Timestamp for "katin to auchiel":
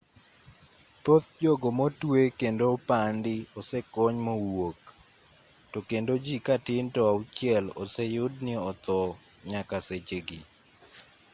6.47-7.65